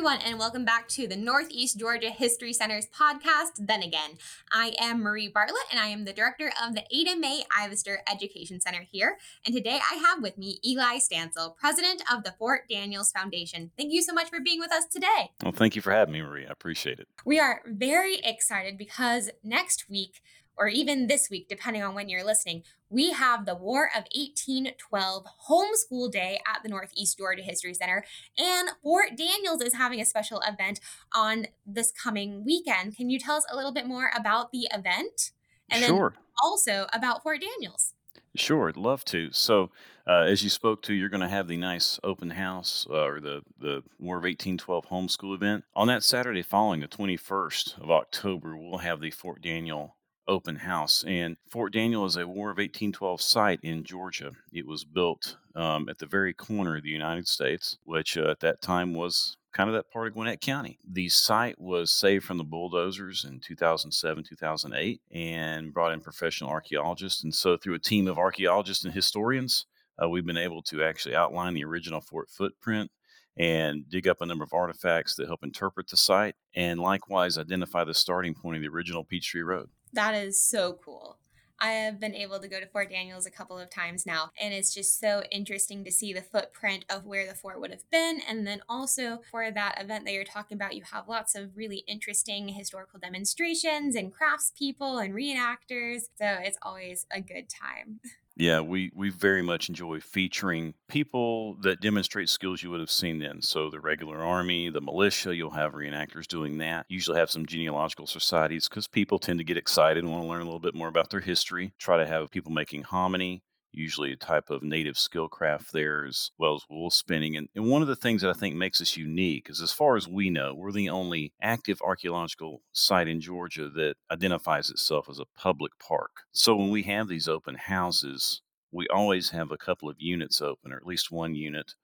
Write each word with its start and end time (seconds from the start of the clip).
everyone, 0.00 0.26
and 0.26 0.38
welcome 0.38 0.64
back 0.64 0.88
to 0.88 1.06
the 1.06 1.14
Northeast 1.14 1.78
Georgia 1.78 2.08
History 2.08 2.54
Center's 2.54 2.86
podcast, 2.86 3.50
Then 3.58 3.82
Again. 3.82 4.12
I 4.50 4.72
am 4.80 5.02
Marie 5.02 5.28
Bartlett, 5.28 5.60
and 5.70 5.78
I 5.78 5.88
am 5.88 6.06
the 6.06 6.14
director 6.14 6.50
of 6.64 6.74
the 6.74 6.84
Ada 6.90 7.16
Mae 7.16 7.42
Ivester 7.52 7.98
Education 8.10 8.62
Center 8.62 8.86
here. 8.90 9.18
And 9.44 9.54
today 9.54 9.78
I 9.78 9.96
have 9.96 10.22
with 10.22 10.38
me 10.38 10.58
Eli 10.64 11.00
Stancel, 11.00 11.50
president 11.50 12.02
of 12.10 12.24
the 12.24 12.32
Fort 12.38 12.62
Daniels 12.70 13.12
Foundation. 13.12 13.72
Thank 13.76 13.92
you 13.92 14.00
so 14.00 14.14
much 14.14 14.30
for 14.30 14.40
being 14.40 14.58
with 14.58 14.72
us 14.72 14.86
today. 14.86 15.32
Well, 15.42 15.52
thank 15.52 15.76
you 15.76 15.82
for 15.82 15.92
having 15.92 16.14
me, 16.14 16.22
Marie. 16.22 16.46
I 16.46 16.50
appreciate 16.50 16.98
it. 16.98 17.08
We 17.26 17.38
are 17.38 17.60
very 17.66 18.20
excited 18.24 18.78
because 18.78 19.28
next 19.44 19.90
week, 19.90 20.22
or 20.56 20.68
even 20.68 21.06
this 21.06 21.28
week, 21.30 21.48
depending 21.48 21.82
on 21.82 21.94
when 21.94 22.08
you're 22.08 22.24
listening, 22.24 22.62
we 22.88 23.12
have 23.12 23.46
the 23.46 23.54
War 23.54 23.86
of 23.96 24.04
1812 24.14 25.24
Homeschool 25.48 26.10
Day 26.10 26.40
at 26.46 26.62
the 26.62 26.68
Northeast 26.68 27.18
Georgia 27.18 27.42
History 27.42 27.72
Center. 27.72 28.04
And 28.38 28.70
Fort 28.82 29.16
Daniels 29.16 29.62
is 29.62 29.74
having 29.74 30.00
a 30.00 30.04
special 30.04 30.42
event 30.46 30.80
on 31.14 31.46
this 31.64 31.92
coming 31.92 32.44
weekend. 32.44 32.96
Can 32.96 33.08
you 33.10 33.18
tell 33.18 33.36
us 33.36 33.46
a 33.50 33.56
little 33.56 33.72
bit 33.72 33.86
more 33.86 34.10
about 34.16 34.52
the 34.52 34.68
event? 34.72 35.30
And 35.70 35.84
sure. 35.84 36.10
then 36.10 36.24
also 36.42 36.86
about 36.92 37.22
Fort 37.22 37.40
Daniels. 37.40 37.94
Sure, 38.36 38.68
I'd 38.68 38.76
love 38.76 39.04
to. 39.06 39.30
So, 39.32 39.70
uh, 40.06 40.22
as 40.22 40.42
you 40.42 40.50
spoke 40.50 40.82
to, 40.82 40.94
you're 40.94 41.08
going 41.08 41.20
to 41.20 41.28
have 41.28 41.48
the 41.48 41.56
nice 41.56 41.98
open 42.04 42.30
house 42.30 42.86
uh, 42.88 43.04
or 43.04 43.20
the, 43.20 43.42
the 43.58 43.82
War 43.98 44.16
of 44.16 44.24
1812 44.24 44.86
homeschool 44.86 45.34
event. 45.34 45.64
On 45.74 45.88
that 45.88 46.02
Saturday 46.04 46.42
following, 46.42 46.80
the 46.80 46.88
21st 46.88 47.80
of 47.80 47.90
October, 47.90 48.56
we'll 48.56 48.78
have 48.78 49.00
the 49.00 49.10
Fort 49.10 49.42
Daniel 49.42 49.96
open 50.30 50.56
house. 50.56 51.04
And 51.06 51.36
Fort 51.50 51.72
Daniel 51.72 52.06
is 52.06 52.16
a 52.16 52.26
War 52.26 52.50
of 52.50 52.58
1812 52.58 53.20
site 53.20 53.60
in 53.62 53.82
Georgia. 53.84 54.32
It 54.52 54.66
was 54.66 54.84
built 54.84 55.36
um, 55.56 55.88
at 55.88 55.98
the 55.98 56.06
very 56.06 56.32
corner 56.32 56.76
of 56.76 56.84
the 56.84 56.90
United 56.90 57.26
States, 57.26 57.76
which 57.84 58.16
uh, 58.16 58.30
at 58.30 58.40
that 58.40 58.62
time 58.62 58.94
was 58.94 59.36
kind 59.52 59.68
of 59.68 59.74
that 59.74 59.90
part 59.90 60.06
of 60.06 60.14
Gwinnett 60.14 60.40
County. 60.40 60.78
The 60.88 61.08
site 61.08 61.60
was 61.60 61.92
saved 61.92 62.24
from 62.24 62.38
the 62.38 62.44
bulldozers 62.44 63.24
in 63.24 63.40
2007, 63.40 64.24
2008, 64.24 65.00
and 65.10 65.74
brought 65.74 65.92
in 65.92 66.00
professional 66.00 66.50
archaeologists. 66.50 67.24
And 67.24 67.34
so, 67.34 67.56
through 67.56 67.74
a 67.74 67.80
team 67.80 68.06
of 68.06 68.16
archaeologists 68.16 68.84
and 68.84 68.94
historians, 68.94 69.66
uh, 70.02 70.08
we've 70.08 70.24
been 70.24 70.36
able 70.36 70.62
to 70.62 70.84
actually 70.84 71.16
outline 71.16 71.54
the 71.54 71.64
original 71.64 72.00
fort 72.00 72.30
footprint 72.30 72.92
and 73.36 73.88
dig 73.88 74.06
up 74.06 74.20
a 74.20 74.26
number 74.26 74.44
of 74.44 74.52
artifacts 74.52 75.14
that 75.16 75.26
help 75.26 75.42
interpret 75.42 75.88
the 75.88 75.96
site 75.96 76.34
and 76.54 76.80
likewise 76.80 77.38
identify 77.38 77.84
the 77.84 77.94
starting 77.94 78.34
point 78.34 78.56
of 78.56 78.62
the 78.62 78.68
original 78.68 79.04
Peachtree 79.04 79.42
Road. 79.42 79.68
That 79.92 80.14
is 80.14 80.42
so 80.42 80.78
cool. 80.84 81.18
I 81.62 81.72
have 81.72 82.00
been 82.00 82.14
able 82.14 82.38
to 82.40 82.48
go 82.48 82.58
to 82.58 82.66
Fort 82.66 82.88
Daniels 82.88 83.26
a 83.26 83.30
couple 83.30 83.58
of 83.58 83.68
times 83.68 84.06
now, 84.06 84.30
and 84.40 84.54
it's 84.54 84.72
just 84.72 84.98
so 84.98 85.22
interesting 85.30 85.84
to 85.84 85.92
see 85.92 86.14
the 86.14 86.22
footprint 86.22 86.86
of 86.88 87.04
where 87.04 87.26
the 87.26 87.34
fort 87.34 87.60
would 87.60 87.70
have 87.70 87.88
been. 87.90 88.20
And 88.26 88.46
then 88.46 88.62
also 88.66 89.20
for 89.30 89.50
that 89.50 89.78
event 89.78 90.06
that 90.06 90.12
you're 90.14 90.24
talking 90.24 90.56
about, 90.56 90.74
you 90.74 90.84
have 90.90 91.06
lots 91.06 91.34
of 91.34 91.56
really 91.56 91.84
interesting 91.86 92.48
historical 92.48 92.98
demonstrations 92.98 93.94
and 93.94 94.10
craftspeople 94.10 95.04
and 95.04 95.14
reenactors. 95.14 96.04
So 96.18 96.38
it's 96.42 96.58
always 96.62 97.06
a 97.10 97.20
good 97.20 97.48
time. 97.50 98.00
Yeah, 98.40 98.60
we, 98.60 98.90
we 98.94 99.10
very 99.10 99.42
much 99.42 99.68
enjoy 99.68 100.00
featuring 100.00 100.72
people 100.88 101.56
that 101.60 101.82
demonstrate 101.82 102.30
skills 102.30 102.62
you 102.62 102.70
would 102.70 102.80
have 102.80 102.90
seen 102.90 103.18
then. 103.18 103.42
So, 103.42 103.68
the 103.68 103.80
regular 103.80 104.16
army, 104.16 104.70
the 104.70 104.80
militia, 104.80 105.36
you'll 105.36 105.50
have 105.50 105.74
reenactors 105.74 106.26
doing 106.26 106.56
that. 106.56 106.86
Usually 106.88 107.18
have 107.18 107.30
some 107.30 107.44
genealogical 107.44 108.06
societies 108.06 108.66
because 108.66 108.88
people 108.88 109.18
tend 109.18 109.40
to 109.40 109.44
get 109.44 109.58
excited 109.58 110.02
and 110.02 110.10
want 110.10 110.24
to 110.24 110.28
learn 110.28 110.40
a 110.40 110.44
little 110.44 110.58
bit 110.58 110.74
more 110.74 110.88
about 110.88 111.10
their 111.10 111.20
history. 111.20 111.74
Try 111.78 111.98
to 111.98 112.06
have 112.06 112.30
people 112.30 112.50
making 112.50 112.84
hominy, 112.84 113.42
usually 113.72 114.12
a 114.12 114.16
type 114.16 114.50
of 114.50 114.62
native 114.62 114.98
skill 114.98 115.28
craft 115.28 115.72
there 115.72 116.04
as 116.04 116.30
well 116.38 116.54
as 116.54 116.64
wool 116.68 116.90
spinning. 116.90 117.36
And, 117.36 117.48
and 117.54 117.66
one 117.66 117.82
of 117.82 117.88
the 117.88 117.96
things 117.96 118.22
that 118.22 118.30
I 118.30 118.38
think 118.38 118.54
makes 118.54 118.80
us 118.80 118.96
unique 118.96 119.48
is 119.48 119.60
as 119.60 119.72
far 119.72 119.96
as 119.96 120.08
we 120.08 120.30
know, 120.30 120.54
we're 120.54 120.72
the 120.72 120.88
only 120.88 121.32
active 121.40 121.80
archaeological 121.82 122.62
site 122.72 123.08
in 123.08 123.20
Georgia 123.20 123.68
that 123.70 123.94
identifies 124.10 124.70
itself 124.70 125.08
as 125.08 125.18
a 125.18 125.26
public 125.36 125.72
park. 125.78 126.22
So 126.32 126.56
when 126.56 126.70
we 126.70 126.82
have 126.84 127.08
these 127.08 127.28
open 127.28 127.56
houses, 127.56 128.42
we 128.72 128.86
always 128.88 129.30
have 129.30 129.50
a 129.50 129.58
couple 129.58 129.88
of 129.88 129.96
units 129.98 130.40
open, 130.40 130.72
or 130.72 130.76
at 130.76 130.86
least 130.86 131.10
one 131.10 131.34
unit 131.34 131.74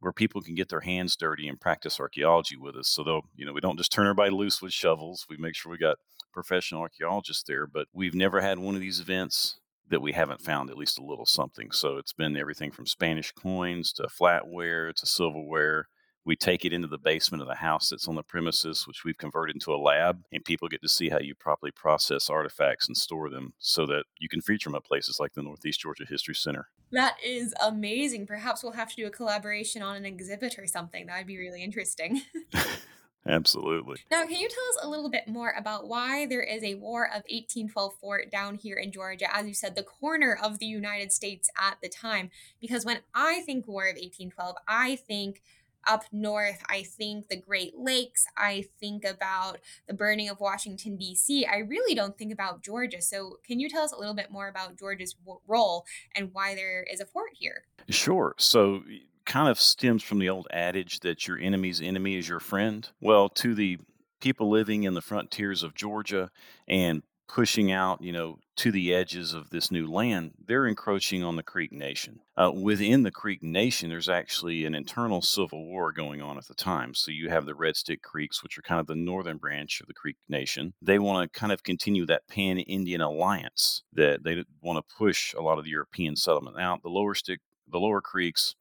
where 0.00 0.12
people 0.12 0.40
can 0.40 0.54
get 0.54 0.68
their 0.68 0.80
hands 0.80 1.16
dirty 1.16 1.48
and 1.48 1.60
practice 1.60 1.98
archaeology 1.98 2.56
with 2.56 2.76
us. 2.76 2.88
So 2.88 3.02
they'll, 3.02 3.22
you 3.34 3.44
know, 3.44 3.52
we 3.52 3.60
don't 3.60 3.78
just 3.78 3.90
turn 3.90 4.06
everybody 4.06 4.30
loose 4.30 4.62
with 4.62 4.72
shovels. 4.72 5.26
We 5.28 5.36
make 5.36 5.56
sure 5.56 5.72
we 5.72 5.78
got 5.78 5.98
professional 6.32 6.82
archaeologists 6.82 7.42
there, 7.42 7.66
but 7.66 7.88
we've 7.92 8.14
never 8.14 8.40
had 8.40 8.60
one 8.60 8.76
of 8.76 8.80
these 8.80 9.00
events 9.00 9.58
that 9.90 10.02
we 10.02 10.12
haven't 10.12 10.42
found 10.42 10.70
at 10.70 10.76
least 10.76 10.98
a 10.98 11.04
little 11.04 11.26
something. 11.26 11.70
So 11.70 11.96
it's 11.96 12.12
been 12.12 12.36
everything 12.36 12.70
from 12.70 12.86
Spanish 12.86 13.32
coins 13.32 13.92
to 13.94 14.04
flatware 14.04 14.94
to 14.94 15.06
silverware. 15.06 15.88
We 16.24 16.36
take 16.36 16.66
it 16.66 16.74
into 16.74 16.88
the 16.88 16.98
basement 16.98 17.42
of 17.42 17.48
the 17.48 17.54
house 17.54 17.88
that's 17.88 18.06
on 18.06 18.14
the 18.14 18.22
premises, 18.22 18.86
which 18.86 19.02
we've 19.02 19.16
converted 19.16 19.56
into 19.56 19.72
a 19.72 19.80
lab, 19.80 20.24
and 20.30 20.44
people 20.44 20.68
get 20.68 20.82
to 20.82 20.88
see 20.88 21.08
how 21.08 21.20
you 21.20 21.34
properly 21.34 21.70
process 21.70 22.28
artifacts 22.28 22.86
and 22.86 22.96
store 22.96 23.30
them 23.30 23.54
so 23.58 23.86
that 23.86 24.04
you 24.18 24.28
can 24.28 24.42
feature 24.42 24.68
them 24.68 24.76
at 24.76 24.84
places 24.84 25.18
like 25.18 25.32
the 25.32 25.42
Northeast 25.42 25.80
Georgia 25.80 26.04
History 26.06 26.34
Center. 26.34 26.68
That 26.92 27.16
is 27.24 27.54
amazing. 27.64 28.26
Perhaps 28.26 28.62
we'll 28.62 28.72
have 28.72 28.90
to 28.90 28.96
do 28.96 29.06
a 29.06 29.10
collaboration 29.10 29.80
on 29.80 29.96
an 29.96 30.04
exhibit 30.04 30.58
or 30.58 30.66
something. 30.66 31.06
That 31.06 31.16
would 31.16 31.26
be 31.26 31.38
really 31.38 31.62
interesting. 31.62 32.20
Absolutely. 33.26 33.98
Now, 34.10 34.24
can 34.24 34.36
you 34.36 34.48
tell 34.48 34.64
us 34.70 34.78
a 34.82 34.88
little 34.88 35.10
bit 35.10 35.28
more 35.28 35.52
about 35.56 35.86
why 35.86 36.26
there 36.26 36.42
is 36.42 36.62
a 36.64 36.76
War 36.76 37.04
of 37.04 37.24
1812 37.28 37.94
fort 38.00 38.30
down 38.30 38.54
here 38.54 38.76
in 38.76 38.90
Georgia? 38.90 39.34
As 39.34 39.46
you 39.46 39.54
said, 39.54 39.76
the 39.76 39.82
corner 39.82 40.38
of 40.42 40.58
the 40.58 40.66
United 40.66 41.12
States 41.12 41.50
at 41.60 41.78
the 41.82 41.88
time. 41.88 42.30
Because 42.60 42.84
when 42.84 43.00
I 43.14 43.42
think 43.42 43.68
War 43.68 43.84
of 43.84 43.96
1812, 43.96 44.56
I 44.66 44.96
think 44.96 45.42
up 45.86 46.04
north, 46.12 46.62
I 46.68 46.82
think 46.82 47.28
the 47.28 47.36
Great 47.36 47.78
Lakes, 47.78 48.26
I 48.36 48.66
think 48.80 49.04
about 49.04 49.58
the 49.86 49.94
burning 49.94 50.28
of 50.28 50.40
Washington, 50.40 50.96
D.C. 50.96 51.46
I 51.46 51.58
really 51.58 51.94
don't 51.94 52.16
think 52.16 52.32
about 52.32 52.62
Georgia. 52.62 53.00
So, 53.00 53.38
can 53.44 53.60
you 53.60 53.68
tell 53.68 53.82
us 53.82 53.92
a 53.92 53.98
little 53.98 54.14
bit 54.14 54.30
more 54.30 54.48
about 54.48 54.78
Georgia's 54.78 55.16
role 55.46 55.86
and 56.14 56.30
why 56.32 56.54
there 56.54 56.82
is 56.82 57.00
a 57.00 57.06
fort 57.06 57.30
here? 57.34 57.64
Sure. 57.88 58.34
So, 58.38 58.82
kind 59.28 59.48
of 59.48 59.60
stems 59.60 60.02
from 60.02 60.18
the 60.18 60.28
old 60.28 60.48
adage 60.50 61.00
that 61.00 61.28
your 61.28 61.38
enemy's 61.38 61.80
enemy 61.80 62.16
is 62.16 62.28
your 62.28 62.40
friend. 62.40 62.88
Well, 63.00 63.28
to 63.28 63.54
the 63.54 63.78
people 64.20 64.50
living 64.50 64.82
in 64.82 64.94
the 64.94 65.02
frontiers 65.02 65.62
of 65.62 65.74
Georgia 65.74 66.30
and 66.66 67.02
pushing 67.28 67.70
out, 67.70 68.02
you 68.02 68.10
know, 68.10 68.38
to 68.56 68.72
the 68.72 68.92
edges 68.94 69.34
of 69.34 69.50
this 69.50 69.70
new 69.70 69.86
land, 69.86 70.32
they're 70.46 70.66
encroaching 70.66 71.22
on 71.22 71.36
the 71.36 71.42
Creek 71.42 71.70
Nation. 71.70 72.20
Uh, 72.38 72.50
within 72.52 73.02
the 73.02 73.10
Creek 73.10 73.42
Nation, 73.42 73.90
there's 73.90 74.08
actually 74.08 74.64
an 74.64 74.74
internal 74.74 75.20
civil 75.20 75.66
war 75.66 75.92
going 75.92 76.22
on 76.22 76.38
at 76.38 76.48
the 76.48 76.54
time. 76.54 76.94
So 76.94 77.10
you 77.10 77.28
have 77.28 77.44
the 77.44 77.54
Red 77.54 77.76
Stick 77.76 78.02
Creeks, 78.02 78.42
which 78.42 78.56
are 78.56 78.62
kind 78.62 78.80
of 78.80 78.86
the 78.86 78.94
northern 78.94 79.36
branch 79.36 79.80
of 79.82 79.88
the 79.88 79.94
Creek 79.94 80.16
Nation. 80.26 80.72
They 80.80 80.98
want 80.98 81.30
to 81.30 81.38
kind 81.38 81.52
of 81.52 81.62
continue 81.62 82.06
that 82.06 82.26
pan 82.28 82.58
Indian 82.58 83.02
alliance 83.02 83.82
that 83.92 84.24
they 84.24 84.42
want 84.62 84.78
to 84.78 84.96
push 84.96 85.34
a 85.34 85.42
lot 85.42 85.58
of 85.58 85.64
the 85.64 85.70
European 85.70 86.16
settlement 86.16 86.58
out. 86.58 86.82
The 86.82 86.88
lower 86.88 87.14
stick, 87.14 87.40
the 87.70 87.78
lower 87.78 88.00
creeks 88.00 88.54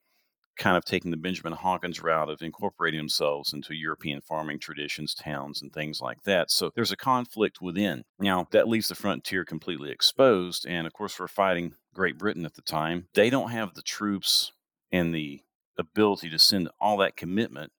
kind 0.58 0.78
of 0.78 0.86
taking 0.86 1.12
the 1.12 1.18
Benjamin 1.18 1.54
Hawkins 1.54 2.02
route 2.02 2.30
of 2.30 2.42
incorporating 2.42 3.00
themselves 3.00 3.54
into 3.54 3.76
European 3.76 4.22
farming 4.22 4.60
traditions, 4.60 5.14
towns, 5.14 5.62
and 5.62 5.72
things 5.72 6.02
like 6.02 6.24
that. 6.24 6.52
So 6.52 6.72
there's 6.76 6.92
a 6.92 6.98
conflict 6.98 7.62
within. 7.62 8.04
Now, 8.20 8.48
that 8.52 8.68
leaves 8.68 8.88
the 8.88 8.96
frontier 8.96 9.46
completely 9.46 9.92
exposed. 9.92 10.66
And 10.68 10.88
of 10.88 10.94
course, 10.94 11.20
we're 11.20 11.28
fighting 11.28 11.74
Great 11.94 12.18
Britain 12.18 12.46
at 12.46 12.56
the 12.56 12.62
time. 12.62 13.08
They 13.14 13.30
don't 13.30 13.52
have 13.52 13.74
the 13.74 13.82
troops 13.82 14.52
and 14.92 15.14
the 15.14 15.42
ability 15.78 16.30
to 16.30 16.40
send 16.40 16.70
all 16.80 16.98
that 16.98 17.16
commitment 17.16 17.72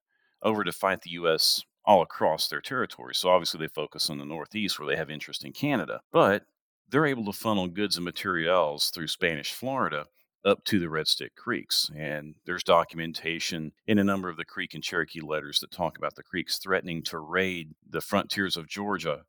over 0.42 0.62
to 0.64 0.72
fight 0.72 1.02
the 1.02 1.10
U.S. 1.10 1.62
all 1.84 2.02
across 2.02 2.48
their 2.48 2.60
territory. 2.60 3.14
So 3.14 3.28
obviously, 3.30 3.58
they 3.58 3.68
focus 3.68 4.08
on 4.08 4.18
the 4.18 4.24
Northeast 4.24 4.78
where 4.78 4.88
they 4.88 4.96
have 4.96 5.10
interest 5.10 5.44
in 5.44 5.52
Canada. 5.52 6.00
But 6.12 6.44
they're 6.90 7.06
able 7.06 7.24
to 7.26 7.32
funnel 7.32 7.68
goods 7.68 7.96
and 7.96 8.04
materials 8.04 8.90
through 8.90 9.08
Spanish 9.08 9.52
Florida 9.52 10.06
up 10.44 10.64
to 10.64 10.78
the 10.78 10.88
Red 10.88 11.08
Stick 11.08 11.34
Creeks. 11.34 11.90
And 11.96 12.36
there's 12.46 12.62
documentation 12.62 13.72
in 13.86 13.98
a 13.98 14.04
number 14.04 14.28
of 14.28 14.36
the 14.36 14.44
Creek 14.44 14.74
and 14.74 14.82
Cherokee 14.82 15.20
letters 15.20 15.60
that 15.60 15.70
talk 15.70 15.98
about 15.98 16.14
the 16.14 16.22
Creeks 16.22 16.58
threatening 16.58 17.02
to 17.04 17.18
raid 17.18 17.72
the 17.88 18.00
frontiers 18.00 18.56
of 18.56 18.68
Georgia 18.68 19.22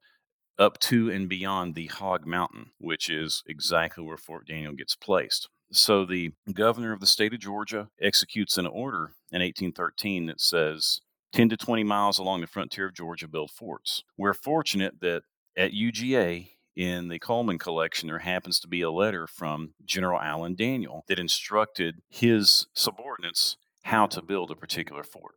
up 0.57 0.77
to 0.79 1.09
and 1.09 1.29
beyond 1.29 1.73
the 1.73 1.87
Hog 1.87 2.27
Mountain, 2.27 2.71
which 2.77 3.09
is 3.09 3.43
exactly 3.47 4.03
where 4.03 4.17
Fort 4.17 4.45
Daniel 4.45 4.73
gets 4.73 4.95
placed. 4.95 5.47
So 5.71 6.03
the 6.05 6.31
governor 6.53 6.93
of 6.93 6.99
the 6.99 7.05
state 7.05 7.33
of 7.33 7.39
Georgia 7.39 7.89
executes 8.01 8.57
an 8.57 8.67
order 8.67 9.13
in 9.31 9.41
1813 9.41 10.25
that 10.25 10.41
says 10.41 10.99
10 11.33 11.49
to 11.49 11.57
20 11.57 11.83
miles 11.83 12.17
along 12.17 12.41
the 12.41 12.47
frontier 12.47 12.87
of 12.87 12.95
Georgia 12.95 13.27
build 13.27 13.51
forts. 13.51 14.03
We're 14.17 14.33
fortunate 14.33 14.99
that 15.01 15.23
at 15.55 15.71
UGA 15.71 16.49
in 16.79 17.09
the 17.09 17.19
Coleman 17.19 17.59
collection, 17.59 18.07
there 18.07 18.19
happens 18.19 18.57
to 18.57 18.67
be 18.69 18.81
a 18.81 18.89
letter 18.89 19.27
from 19.27 19.73
General 19.83 20.21
Allen 20.21 20.55
Daniel 20.55 21.03
that 21.09 21.19
instructed 21.19 21.95
his 22.07 22.67
subordinates 22.73 23.57
how 23.83 24.07
to 24.07 24.21
build 24.21 24.49
a 24.49 24.55
particular 24.55 25.03
fort. 25.03 25.35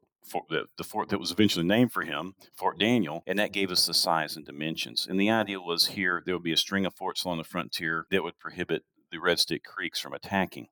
The, 0.48 0.66
the, 0.78 0.84
fort 0.84 1.08
that 1.08 1.18
was 1.18 1.32
eventually 1.32 1.66
named 1.66 1.92
for 1.92 2.02
him, 2.02 2.34
Fort 2.56 2.78
Daniel, 2.78 3.24
and 3.26 3.40
that 3.40 3.52
gave 3.52 3.72
us 3.72 3.86
the 3.86 3.92
size 3.92 4.36
and 4.36 4.46
dimensions. 4.46 5.04
And 5.10 5.20
the 5.20 5.30
idea 5.30 5.60
was 5.60 5.88
here 5.88 6.22
there 6.24 6.36
would 6.36 6.44
be 6.44 6.52
a 6.52 6.56
string 6.56 6.86
of 6.86 6.94
forts 6.94 7.24
along 7.24 7.38
the 7.38 7.44
frontier 7.44 8.06
that 8.12 8.22
would 8.22 8.38
prohibit 8.38 8.84
the 9.10 9.18
Red 9.18 9.40
Stick 9.40 9.64
Creeks 9.64 9.98
from 9.98 10.14
attacking. 10.14 10.68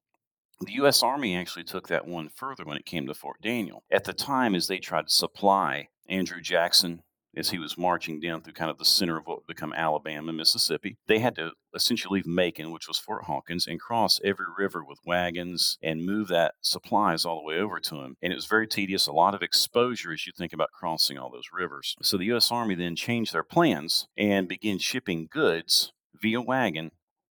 The 0.60 0.74
U.S. 0.74 1.02
Army 1.02 1.36
actually 1.36 1.64
took 1.64 1.88
that 1.88 2.06
one 2.06 2.28
further 2.28 2.64
when 2.64 2.76
it 2.76 2.86
came 2.86 3.08
to 3.08 3.14
Fort 3.14 3.42
Daniel. 3.42 3.82
At 3.90 4.04
the 4.04 4.12
time, 4.12 4.54
as 4.54 4.68
they 4.68 4.78
tried 4.78 5.08
to 5.08 5.12
supply 5.12 5.88
Andrew 6.08 6.40
Jackson 6.40 7.02
as 7.36 7.50
he 7.50 7.58
was 7.58 7.78
marching 7.78 8.20
down 8.20 8.42
through 8.42 8.52
kind 8.52 8.70
of 8.70 8.78
the 8.78 8.84
center 8.84 9.16
of 9.16 9.26
what 9.26 9.38
would 9.38 9.46
become 9.46 9.72
Alabama, 9.72 10.28
and 10.28 10.36
Mississippi. 10.36 10.96
They 11.06 11.18
had 11.20 11.36
to 11.36 11.52
essentially 11.74 12.18
leave 12.18 12.26
Macon, 12.26 12.72
which 12.72 12.88
was 12.88 12.98
Fort 12.98 13.24
Hawkins, 13.24 13.66
and 13.66 13.80
cross 13.80 14.20
every 14.24 14.46
river 14.58 14.84
with 14.84 14.98
wagons 15.06 15.78
and 15.82 16.04
move 16.04 16.28
that 16.28 16.54
supplies 16.60 17.24
all 17.24 17.36
the 17.36 17.44
way 17.44 17.58
over 17.58 17.78
to 17.80 17.96
him. 17.96 18.16
And 18.20 18.32
it 18.32 18.36
was 18.36 18.46
very 18.46 18.66
tedious, 18.66 19.06
a 19.06 19.12
lot 19.12 19.34
of 19.34 19.42
exposure 19.42 20.12
as 20.12 20.26
you 20.26 20.32
think 20.36 20.52
about 20.52 20.72
crossing 20.72 21.18
all 21.18 21.30
those 21.30 21.50
rivers. 21.52 21.96
So 22.02 22.16
the 22.16 22.26
U.S. 22.26 22.50
Army 22.50 22.74
then 22.74 22.96
changed 22.96 23.32
their 23.32 23.44
plans 23.44 24.08
and 24.16 24.48
began 24.48 24.78
shipping 24.78 25.28
goods 25.30 25.92
via 26.20 26.40
wagon 26.40 26.90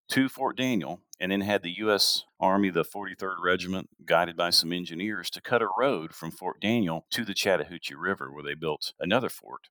to 0.09 0.29
Fort 0.29 0.57
Daniel 0.57 1.01
and 1.19 1.31
then 1.31 1.41
had 1.41 1.61
the 1.61 1.77
U.S. 1.79 2.23
Army, 2.39 2.69
the 2.69 2.85
43rd 2.85 3.35
Regiment, 3.43 3.89
guided 4.05 4.37
by 4.37 4.49
some 4.49 4.71
engineers, 4.71 5.29
to 5.31 5.41
cut 5.41 5.61
a 5.61 5.67
road 5.77 6.13
from 6.13 6.31
Fort 6.31 6.61
Daniel 6.61 7.05
to 7.11 7.25
the 7.25 7.33
Chattahoochee 7.33 7.95
River, 7.95 8.31
where 8.31 8.43
they 8.43 8.53
built 8.53 8.93
another 8.99 9.29
fort 9.29 9.67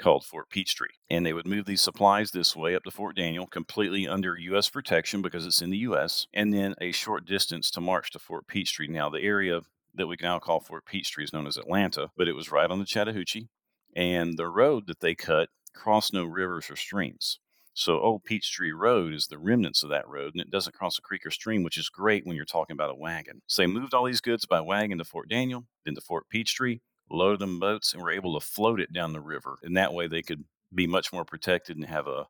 called 0.00 0.24
Fort 0.24 0.50
Peachtree. 0.50 0.94
And 1.08 1.24
they 1.24 1.32
would 1.32 1.46
move 1.46 1.66
these 1.66 1.80
supplies 1.80 2.30
this 2.30 2.56
way 2.56 2.74
up 2.74 2.82
to 2.84 2.90
Fort 2.90 3.16
Daniel, 3.16 3.46
completely 3.46 4.08
under 4.08 4.36
U.S. 4.36 4.68
protection 4.68 5.22
because 5.22 5.46
it's 5.46 5.62
in 5.62 5.70
the 5.70 5.78
U.S., 5.78 6.26
and 6.32 6.52
then 6.52 6.74
a 6.80 6.92
short 6.92 7.26
distance 7.26 7.70
to 7.70 7.80
march 7.80 8.10
to 8.12 8.18
Fort 8.18 8.46
Peachtree. 8.46 8.88
Now, 8.88 9.08
the 9.10 9.22
area 9.22 9.60
that 9.94 10.06
we 10.06 10.16
now 10.20 10.38
call 10.38 10.60
Fort 10.60 10.86
Peachtree 10.86 11.24
is 11.24 11.32
known 11.32 11.46
as 11.46 11.56
Atlanta, 11.56 12.10
but 12.16 12.28
it 12.28 12.34
was 12.34 12.50
right 12.50 12.70
on 12.70 12.78
the 12.78 12.84
Chattahoochee. 12.84 13.48
And 13.94 14.36
the 14.36 14.48
road 14.48 14.86
that 14.86 15.00
they 15.00 15.14
cut 15.14 15.48
crossed 15.74 16.12
no 16.12 16.24
rivers 16.24 16.70
or 16.70 16.76
streams. 16.76 17.38
So 17.72 18.00
Old 18.00 18.24
Peachtree 18.24 18.72
Road 18.72 19.14
is 19.14 19.28
the 19.28 19.38
remnants 19.38 19.82
of 19.82 19.90
that 19.90 20.08
road, 20.08 20.34
and 20.34 20.40
it 20.40 20.50
doesn't 20.50 20.74
cross 20.74 20.98
a 20.98 21.02
creek 21.02 21.24
or 21.24 21.30
stream, 21.30 21.62
which 21.62 21.78
is 21.78 21.88
great 21.88 22.26
when 22.26 22.36
you're 22.36 22.44
talking 22.44 22.74
about 22.74 22.90
a 22.90 22.94
wagon. 22.94 23.42
So 23.46 23.62
they 23.62 23.66
moved 23.66 23.94
all 23.94 24.04
these 24.04 24.20
goods 24.20 24.44
by 24.44 24.60
wagon 24.60 24.98
to 24.98 25.04
Fort 25.04 25.28
Daniel, 25.28 25.64
then 25.84 25.94
to 25.94 26.00
Fort 26.00 26.28
Peachtree, 26.28 26.80
loaded 27.10 27.40
them 27.40 27.58
boats 27.58 27.92
and 27.92 28.02
were 28.02 28.10
able 28.10 28.38
to 28.38 28.46
float 28.46 28.80
it 28.80 28.92
down 28.92 29.12
the 29.12 29.20
river. 29.20 29.58
And 29.62 29.76
that 29.76 29.92
way 29.92 30.06
they 30.06 30.22
could 30.22 30.44
be 30.74 30.86
much 30.86 31.12
more 31.12 31.24
protected 31.24 31.76
and 31.76 31.86
have 31.86 32.06
a, 32.06 32.26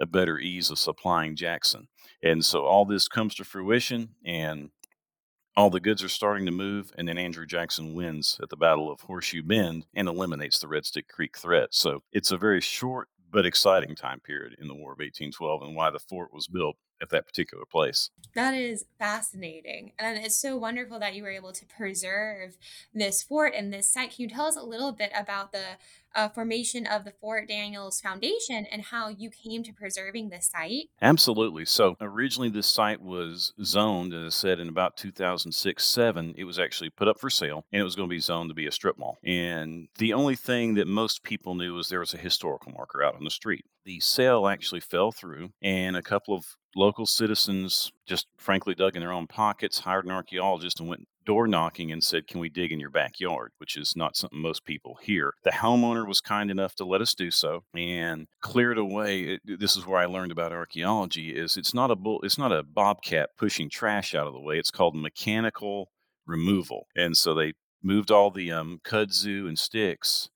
a 0.00 0.06
better 0.06 0.38
ease 0.38 0.70
of 0.70 0.78
supplying 0.78 1.36
Jackson. 1.36 1.88
And 2.22 2.44
so 2.44 2.64
all 2.64 2.84
this 2.84 3.08
comes 3.08 3.34
to 3.36 3.44
fruition 3.44 4.10
and 4.24 4.70
all 5.56 5.70
the 5.70 5.80
goods 5.80 6.02
are 6.02 6.08
starting 6.08 6.46
to 6.46 6.52
move, 6.52 6.92
and 6.98 7.06
then 7.06 7.16
Andrew 7.16 7.46
Jackson 7.46 7.94
wins 7.94 8.40
at 8.42 8.48
the 8.48 8.56
Battle 8.56 8.90
of 8.90 9.02
Horseshoe 9.02 9.42
Bend 9.42 9.86
and 9.94 10.08
eliminates 10.08 10.58
the 10.58 10.66
Red 10.66 10.84
Stick 10.84 11.06
Creek 11.06 11.38
threat. 11.38 11.68
So 11.70 12.02
it's 12.12 12.32
a 12.32 12.36
very 12.36 12.60
short 12.60 13.08
but 13.30 13.46
exciting 13.46 13.94
time 13.94 14.20
period 14.20 14.56
in 14.60 14.66
the 14.66 14.74
War 14.74 14.92
of 14.92 14.98
1812 14.98 15.62
and 15.62 15.76
why 15.76 15.90
the 15.90 16.00
fort 16.00 16.32
was 16.32 16.48
built 16.48 16.76
at 17.00 17.10
that 17.10 17.26
particular 17.26 17.64
place. 17.64 18.10
That 18.34 18.54
is 18.54 18.84
fascinating. 18.98 19.92
And 19.98 20.18
it's 20.18 20.36
so 20.36 20.56
wonderful 20.56 20.98
that 20.98 21.14
you 21.14 21.22
were 21.22 21.30
able 21.30 21.52
to 21.52 21.66
preserve 21.66 22.56
this 22.92 23.22
fort 23.22 23.54
and 23.54 23.72
this 23.72 23.88
site. 23.88 24.14
Can 24.14 24.22
you 24.24 24.28
tell 24.28 24.46
us 24.46 24.56
a 24.56 24.62
little 24.62 24.92
bit 24.92 25.12
about 25.16 25.52
the 25.52 25.64
uh, 26.14 26.28
formation 26.28 26.86
of 26.86 27.04
the 27.04 27.12
Fort 27.20 27.48
Daniels 27.48 28.00
Foundation 28.00 28.66
and 28.70 28.82
how 28.82 29.08
you 29.08 29.30
came 29.30 29.62
to 29.64 29.72
preserving 29.72 30.28
this 30.28 30.48
site? 30.48 30.88
Absolutely. 31.02 31.64
So 31.64 31.96
originally, 32.00 32.48
this 32.48 32.66
site 32.66 33.00
was 33.00 33.52
zoned, 33.62 34.14
as 34.14 34.26
I 34.26 34.36
said, 34.36 34.60
in 34.60 34.68
about 34.68 34.96
2006 34.96 35.84
7. 35.84 36.34
It 36.36 36.44
was 36.44 36.58
actually 36.58 36.90
put 36.90 37.08
up 37.08 37.18
for 37.18 37.30
sale 37.30 37.64
and 37.72 37.80
it 37.80 37.84
was 37.84 37.96
going 37.96 38.08
to 38.08 38.14
be 38.14 38.20
zoned 38.20 38.50
to 38.50 38.54
be 38.54 38.66
a 38.66 38.72
strip 38.72 38.98
mall. 38.98 39.18
And 39.24 39.88
the 39.98 40.12
only 40.12 40.36
thing 40.36 40.74
that 40.74 40.86
most 40.86 41.22
people 41.22 41.54
knew 41.54 41.74
was 41.74 41.88
there 41.88 42.00
was 42.00 42.14
a 42.14 42.18
historical 42.18 42.72
marker 42.72 43.02
out 43.02 43.14
on 43.14 43.24
the 43.24 43.30
street. 43.30 43.64
The 43.84 44.00
sale 44.00 44.46
actually 44.46 44.80
fell 44.80 45.12
through, 45.12 45.50
and 45.60 45.94
a 45.94 46.02
couple 46.02 46.34
of 46.34 46.46
local 46.76 47.06
citizens 47.06 47.92
just 48.06 48.26
frankly 48.36 48.74
dug 48.74 48.96
in 48.96 49.00
their 49.00 49.12
own 49.12 49.26
pockets, 49.26 49.80
hired 49.80 50.04
an 50.04 50.10
archaeologist, 50.10 50.80
and 50.80 50.88
went 50.88 51.08
door 51.24 51.46
knocking 51.48 51.90
and 51.90 52.04
said, 52.04 52.26
Can 52.26 52.40
we 52.40 52.48
dig 52.48 52.72
in 52.72 52.80
your 52.80 52.90
backyard? 52.90 53.52
Which 53.58 53.76
is 53.76 53.94
not 53.96 54.16
something 54.16 54.38
most 54.38 54.64
people 54.64 54.98
hear. 55.02 55.34
The 55.44 55.50
homeowner 55.50 56.06
was 56.06 56.20
kind 56.20 56.50
enough 56.50 56.74
to 56.76 56.84
let 56.84 57.00
us 57.00 57.14
do 57.14 57.30
so 57.30 57.64
and 57.74 58.26
cleared 58.40 58.78
away. 58.78 59.38
This 59.44 59.76
is 59.76 59.86
where 59.86 60.00
I 60.00 60.06
learned 60.06 60.32
about 60.32 60.52
archaeology 60.52 61.30
is 61.30 61.56
it's 61.56 61.74
not 61.74 61.90
a 61.90 61.96
bull, 61.96 62.20
it's 62.22 62.38
not 62.38 62.52
a 62.52 62.62
bobcat 62.62 63.30
pushing 63.38 63.70
trash 63.70 64.14
out 64.14 64.26
of 64.26 64.32
the 64.32 64.40
way. 64.40 64.58
It's 64.58 64.70
called 64.70 64.96
mechanical 64.96 65.90
removal. 66.26 66.86
And 66.96 67.16
so 67.16 67.34
they 67.34 67.54
moved 67.82 68.10
all 68.10 68.30
the 68.30 68.50
um, 68.50 68.80
kudzu 68.84 69.46
and 69.46 69.58
sticks 69.58 70.30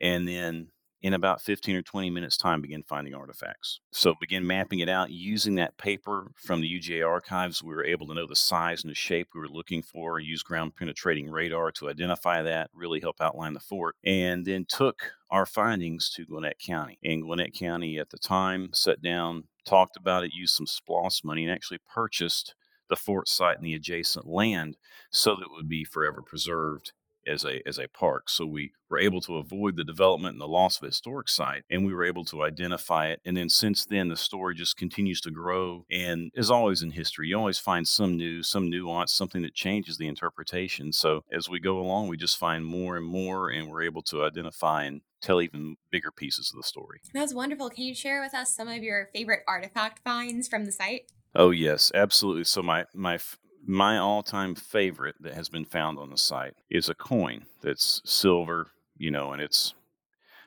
and 0.00 0.26
then 0.28 0.68
in 1.04 1.12
about 1.12 1.42
15 1.42 1.76
or 1.76 1.82
20 1.82 2.08
minutes 2.08 2.38
time 2.38 2.62
begin 2.62 2.82
finding 2.82 3.14
artifacts. 3.14 3.78
So 3.92 4.14
begin 4.18 4.46
mapping 4.46 4.78
it 4.78 4.88
out 4.88 5.10
using 5.10 5.56
that 5.56 5.76
paper 5.76 6.32
from 6.34 6.62
the 6.62 6.80
uga 6.80 7.06
archives 7.06 7.62
we 7.62 7.74
were 7.74 7.84
able 7.84 8.06
to 8.06 8.14
know 8.14 8.26
the 8.26 8.34
size 8.34 8.82
and 8.82 8.90
the 8.90 8.94
shape 8.94 9.28
we 9.34 9.40
were 9.40 9.48
looking 9.48 9.82
for 9.82 10.18
use 10.18 10.42
ground 10.42 10.76
penetrating 10.76 11.28
radar 11.28 11.70
to 11.72 11.90
identify 11.90 12.40
that 12.40 12.70
really 12.72 13.00
help 13.00 13.20
outline 13.20 13.52
the 13.52 13.60
fort 13.60 13.96
and 14.02 14.46
then 14.46 14.64
took 14.66 15.12
our 15.30 15.44
findings 15.44 16.08
to 16.08 16.24
gwinnett 16.24 16.58
county. 16.58 16.98
And 17.04 17.22
gwinnett 17.22 17.52
county 17.52 17.98
at 17.98 18.08
the 18.08 18.18
time 18.18 18.70
sat 18.72 19.02
down 19.02 19.44
talked 19.66 19.98
about 19.98 20.24
it 20.24 20.32
used 20.32 20.54
some 20.54 20.66
SPLOST 20.66 21.22
money 21.22 21.44
and 21.44 21.52
actually 21.52 21.80
purchased 21.94 22.54
the 22.88 22.96
fort 22.96 23.28
site 23.28 23.58
and 23.58 23.66
the 23.66 23.74
adjacent 23.74 24.26
land 24.26 24.78
so 25.10 25.34
that 25.34 25.42
it 25.42 25.50
would 25.50 25.68
be 25.68 25.84
forever 25.84 26.22
preserved 26.22 26.92
as 27.26 27.44
a 27.44 27.66
as 27.66 27.78
a 27.78 27.88
park. 27.88 28.28
So 28.28 28.46
we 28.46 28.72
were 28.90 28.98
able 28.98 29.20
to 29.22 29.36
avoid 29.36 29.76
the 29.76 29.84
development 29.84 30.34
and 30.34 30.40
the 30.40 30.46
loss 30.46 30.76
of 30.76 30.84
a 30.84 30.86
historic 30.86 31.28
site, 31.28 31.64
and 31.70 31.84
we 31.84 31.94
were 31.94 32.04
able 32.04 32.24
to 32.26 32.42
identify 32.42 33.08
it. 33.08 33.20
And 33.24 33.36
then 33.36 33.48
since 33.48 33.84
then, 33.84 34.08
the 34.08 34.16
story 34.16 34.54
just 34.54 34.76
continues 34.76 35.20
to 35.22 35.30
grow. 35.30 35.84
And 35.90 36.30
as 36.36 36.50
always 36.50 36.82
in 36.82 36.92
history, 36.92 37.28
you 37.28 37.38
always 37.38 37.58
find 37.58 37.88
some 37.88 38.16
new, 38.16 38.42
some 38.42 38.70
nuance, 38.70 39.12
something 39.12 39.42
that 39.42 39.54
changes 39.54 39.98
the 39.98 40.08
interpretation. 40.08 40.92
So 40.92 41.24
as 41.32 41.48
we 41.48 41.60
go 41.60 41.78
along, 41.78 42.08
we 42.08 42.16
just 42.16 42.38
find 42.38 42.64
more 42.64 42.96
and 42.96 43.06
more, 43.06 43.50
and 43.50 43.68
we're 43.68 43.82
able 43.82 44.02
to 44.02 44.24
identify 44.24 44.84
and 44.84 45.02
tell 45.20 45.40
even 45.40 45.76
bigger 45.90 46.10
pieces 46.10 46.50
of 46.52 46.58
the 46.58 46.66
story. 46.66 47.00
That's 47.14 47.34
wonderful. 47.34 47.70
Can 47.70 47.84
you 47.84 47.94
share 47.94 48.20
with 48.20 48.34
us 48.34 48.54
some 48.54 48.68
of 48.68 48.82
your 48.82 49.08
favorite 49.14 49.40
artifact 49.48 50.00
finds 50.04 50.48
from 50.48 50.66
the 50.66 50.72
site? 50.72 51.10
Oh 51.34 51.50
yes, 51.50 51.90
absolutely. 51.94 52.44
So 52.44 52.62
my 52.62 52.84
my 52.94 53.18
my 53.66 53.98
all-time 53.98 54.54
favorite 54.54 55.16
that 55.20 55.34
has 55.34 55.48
been 55.48 55.64
found 55.64 55.98
on 55.98 56.10
the 56.10 56.18
site 56.18 56.54
is 56.70 56.88
a 56.88 56.94
coin 56.94 57.46
that's 57.62 58.02
silver, 58.04 58.68
you 58.96 59.10
know, 59.10 59.32
and 59.32 59.40
it's 59.40 59.74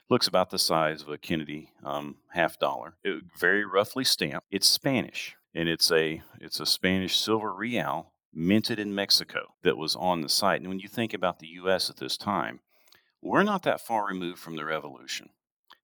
looks 0.10 0.28
about 0.28 0.50
the 0.50 0.60
size 0.60 1.02
of 1.02 1.10
a 1.10 1.18
Kennedy 1.18 1.72
um, 1.84 2.18
half 2.30 2.58
dollar. 2.58 2.96
It, 3.04 3.24
very 3.38 3.66
roughly 3.66 4.04
stamped. 4.04 4.48
It's 4.52 4.68
Spanish, 4.68 5.36
and 5.54 5.68
it's 5.68 5.92
a 5.92 6.22
it's 6.40 6.60
a 6.60 6.66
Spanish 6.66 7.18
silver 7.18 7.54
real 7.54 8.14
minted 8.34 8.80
in 8.80 8.94
Mexico 8.94 9.56
that 9.64 9.78
was 9.78 9.96
on 9.96 10.22
the 10.22 10.30
site. 10.30 10.62
And 10.62 10.70
when 10.70 10.80
you 10.80 10.88
think 10.88 11.14
about 11.14 11.40
the 11.40 11.48
U.S. 11.48 11.90
at 11.90 11.98
this 11.98 12.18
time, 12.18 12.60
we're 13.22 13.44
not 13.44 13.64
that 13.64 13.82
far 13.82 14.06
removed 14.08 14.40
from 14.40 14.56
the 14.56 14.66
revolution. 14.66 15.30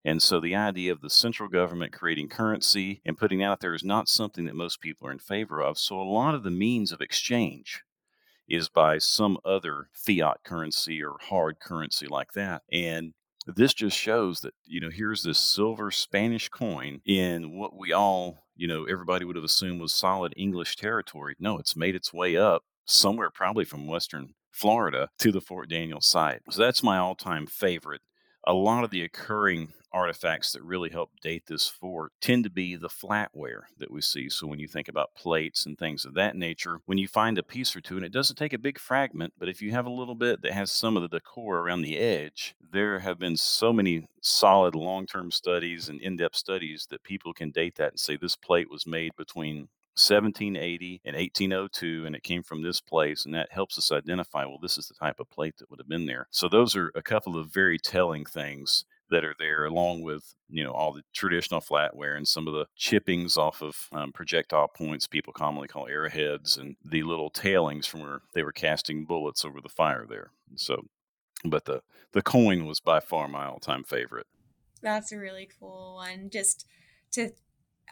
And 0.05 0.21
so 0.21 0.39
the 0.39 0.55
idea 0.55 0.91
of 0.91 1.01
the 1.01 1.09
central 1.09 1.47
government 1.47 1.93
creating 1.93 2.29
currency 2.29 3.01
and 3.05 3.17
putting 3.17 3.41
out 3.41 3.61
there 3.61 3.73
is 3.73 3.83
not 3.83 4.09
something 4.09 4.45
that 4.45 4.55
most 4.55 4.81
people 4.81 5.07
are 5.07 5.11
in 5.11 5.19
favor 5.19 5.61
of. 5.61 5.77
So 5.77 5.99
a 5.99 6.03
lot 6.03 6.35
of 6.35 6.43
the 6.43 6.51
means 6.51 6.91
of 6.91 7.01
exchange 7.01 7.83
is 8.47 8.67
by 8.67 8.97
some 8.97 9.37
other 9.45 9.87
fiat 9.93 10.43
currency 10.43 11.01
or 11.01 11.15
hard 11.21 11.59
currency 11.59 12.07
like 12.07 12.33
that. 12.33 12.63
And 12.71 13.13
this 13.47 13.73
just 13.73 13.97
shows 13.97 14.41
that, 14.41 14.53
you 14.65 14.81
know, 14.81 14.89
here's 14.89 15.23
this 15.23 15.39
silver 15.39 15.91
Spanish 15.91 16.49
coin 16.49 17.01
in 17.05 17.57
what 17.57 17.77
we 17.77 17.93
all, 17.93 18.45
you 18.55 18.67
know, 18.67 18.85
everybody 18.85 19.25
would 19.25 19.35
have 19.35 19.45
assumed 19.45 19.81
was 19.81 19.93
solid 19.93 20.33
English 20.35 20.75
territory. 20.75 21.35
No, 21.39 21.57
it's 21.57 21.75
made 21.75 21.95
its 21.95 22.13
way 22.13 22.35
up 22.35 22.63
somewhere 22.85 23.29
probably 23.29 23.65
from 23.65 23.87
Western 23.87 24.33
Florida 24.51 25.09
to 25.19 25.31
the 25.31 25.41
Fort 25.41 25.69
Daniel 25.69 26.01
site. 26.01 26.41
So 26.51 26.61
that's 26.61 26.83
my 26.83 26.97
all 26.97 27.15
time 27.15 27.47
favorite 27.47 28.01
a 28.45 28.53
lot 28.53 28.83
of 28.83 28.89
the 28.91 29.03
occurring 29.03 29.73
artifacts 29.91 30.51
that 30.51 30.63
really 30.63 30.89
help 30.89 31.11
date 31.21 31.43
this 31.45 31.67
fort 31.67 32.11
tend 32.19 32.43
to 32.43 32.49
be 32.49 32.75
the 32.75 32.89
flatware 32.89 33.61
that 33.77 33.91
we 33.91 34.01
see. 34.01 34.27
So 34.27 34.47
when 34.47 34.59
you 34.59 34.67
think 34.67 34.87
about 34.87 35.13
plates 35.15 35.65
and 35.65 35.77
things 35.77 36.03
of 36.03 36.15
that 36.15 36.35
nature, 36.35 36.79
when 36.85 36.97
you 36.97 37.07
find 37.07 37.37
a 37.37 37.43
piece 37.43 37.75
or 37.75 37.81
two, 37.81 37.95
and 37.95 38.05
it 38.05 38.11
doesn't 38.11 38.35
take 38.35 38.53
a 38.53 38.57
big 38.57 38.79
fragment, 38.79 39.33
but 39.37 39.49
if 39.49 39.61
you 39.61 39.71
have 39.71 39.85
a 39.85 39.91
little 39.91 40.15
bit 40.15 40.41
that 40.41 40.53
has 40.53 40.71
some 40.71 40.97
of 40.97 41.03
the 41.03 41.09
decor 41.09 41.59
around 41.59 41.83
the 41.83 41.97
edge, 41.97 42.55
there 42.71 42.99
have 42.99 43.19
been 43.19 43.37
so 43.37 43.71
many 43.71 44.07
solid 44.21 44.73
long 44.75 45.05
term 45.05 45.31
studies 45.31 45.89
and 45.89 46.01
in 46.01 46.17
depth 46.17 46.35
studies 46.35 46.87
that 46.89 47.03
people 47.03 47.33
can 47.33 47.51
date 47.51 47.75
that 47.75 47.91
and 47.91 47.99
say 47.99 48.17
this 48.17 48.35
plate 48.35 48.69
was 48.69 48.87
made 48.87 49.15
between 49.15 49.67
1780 49.95 51.01
and 51.05 51.15
1802 51.15 52.05
and 52.05 52.15
it 52.15 52.23
came 52.23 52.43
from 52.43 52.63
this 52.63 52.81
place 52.81 53.25
and 53.25 53.33
that 53.33 53.51
helps 53.51 53.77
us 53.77 53.91
identify 53.91 54.45
well 54.45 54.59
this 54.61 54.77
is 54.77 54.87
the 54.87 54.95
type 54.95 55.19
of 55.19 55.29
plate 55.29 55.55
that 55.57 55.69
would 55.69 55.79
have 55.79 55.89
been 55.89 56.05
there. 56.05 56.27
So 56.31 56.47
those 56.47 56.75
are 56.75 56.91
a 56.95 57.01
couple 57.01 57.37
of 57.37 57.53
very 57.53 57.77
telling 57.77 58.25
things 58.25 58.85
that 59.09 59.23
are 59.23 59.35
there 59.37 59.65
along 59.65 60.01
with 60.01 60.33
you 60.49 60.63
know 60.63 60.71
all 60.71 60.91
the 60.91 61.03
traditional 61.13 61.61
flatware 61.61 62.17
and 62.17 62.27
some 62.27 62.47
of 62.47 62.53
the 62.53 62.65
chippings 62.75 63.37
off 63.37 63.61
of 63.61 63.87
um, 63.91 64.11
projectile 64.11 64.67
points 64.67 65.07
people 65.07 65.33
commonly 65.33 65.67
call 65.67 65.87
arrowheads 65.87 66.57
and 66.57 66.75
the 66.83 67.03
little 67.03 67.29
tailings 67.29 67.85
from 67.85 68.01
where 68.01 68.21
they 68.33 68.43
were 68.43 68.51
casting 68.51 69.05
bullets 69.05 69.45
over 69.45 69.61
the 69.61 69.69
fire 69.69 70.05
there. 70.07 70.31
So 70.55 70.87
but 71.45 71.65
the 71.65 71.81
the 72.13 72.21
coin 72.21 72.65
was 72.65 72.79
by 72.79 72.99
far 72.99 73.27
my 73.27 73.45
all-time 73.45 73.83
favorite. 73.83 74.27
That's 74.81 75.11
a 75.11 75.17
really 75.17 75.49
cool 75.59 75.95
one 75.95 76.29
just 76.31 76.65
to 77.11 77.31